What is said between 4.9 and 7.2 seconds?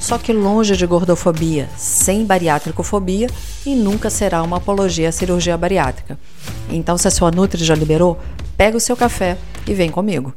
à cirurgia bariátrica. Então, se a